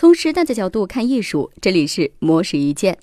[0.00, 2.96] 从时代的角度看艺术，这里是魔石一见。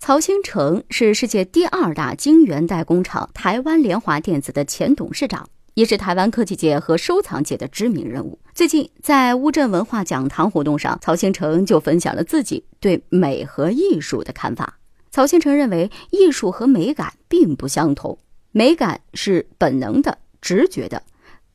[0.00, 8.36] 曹兴诚是世界第二大晶圆代工厂台湾联华电子的前董事长，也是台湾科技界和收藏界的知名人物。
[8.52, 14.76] 最近在乌镇文化讲堂活动上，曹兴诚就分享了自己对美和艺术的看法。
[15.12, 18.18] 曹兴诚认为，艺术和美感并不相同，
[18.50, 21.00] 美感是本能的、直觉的、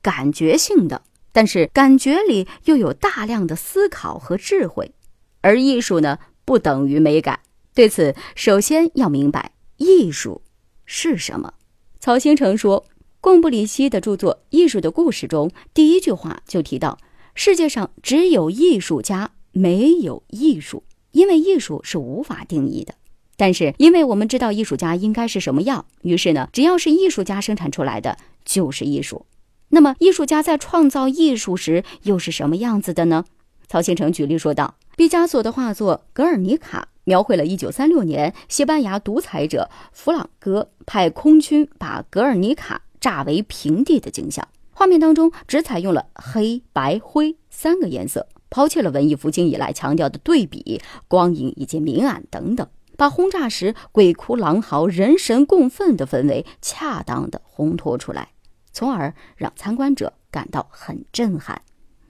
[0.01, 1.01] 感觉性的，
[1.35, 4.93] 但是感觉里又有大量的思考和智慧，
[5.41, 7.41] 而艺术呢，不等于美感。
[7.73, 10.41] 对此，首先要明白艺术
[10.85, 11.55] 是什么。
[11.99, 12.85] 曹兴诚说，
[13.19, 16.97] 贡布里希的著作《艺术的故事》中，第一句话就提到：
[17.33, 22.95] 世界上只有艺术家，没有艺术，因为艺术是无法定义的。
[23.35, 29.25] 但是，因为我们知道艺术家应该是什么样，于是呢，只要是艺术家生产出来的就是艺术。
[29.75, 33.25] 那么，艺术家在创造艺术时又是什么样子的呢？
[33.67, 36.81] 曹兴成举例说道：毕加索的画作《格尔尼卡》。
[37.03, 44.47] 描绘了1936年西班牙独裁者弗朗哥派空军把格尔尼卡炸为平地的景象。
[44.71, 58.29] 画面当中只采用了黑白灰三个颜色，抛弃了文艺复兴以来强调的对比、光影以及明暗等等，把轰炸时鬼哭狼嚎、人神共愤的氛围恰当的烘托出来，
[58.75, 61.61] 从而让参观者感到很震撼。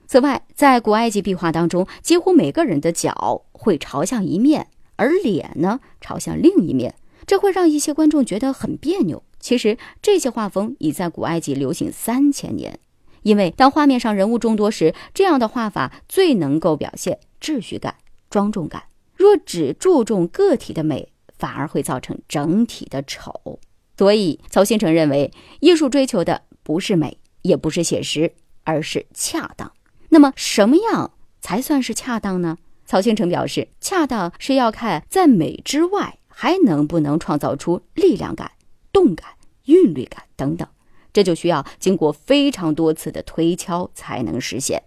[0.08, 4.66] 此外，在古埃及壁画当中，几乎每个人的脚会朝向一面。
[4.96, 6.94] 而脸呢，朝向另一面，
[7.26, 9.22] 这会让一些观众觉得很别扭。
[9.38, 12.80] 其实这些画风已在古埃及流行三千年，
[13.22, 17.94] 因为当画面上人物众多时，这样的画法最能够表现秩序感、
[18.28, 18.84] 庄重感。
[19.14, 23.60] 若只注重个体的美，反而会造成整体的丑。
[23.98, 29.70] 所以，曹新成认为，艺术追求的不是美，也不是写实，而是恰当。
[30.08, 32.58] 那么，什么样才算是恰当呢？
[32.84, 38.50] 曹兴诚表示，恰当是要看在美之外还能不能创造出力量感、
[38.92, 39.28] 动感、
[39.66, 40.66] 韵律感等等，
[41.12, 44.82] 这就需要经过非常多次的推敲才能实现。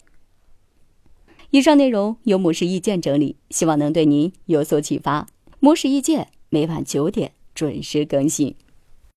[1.51, 5.27] 以上内容由模式意见整理，希望能对您有所启发。
[5.61, 8.57] 模式意见每晚九点准时更新。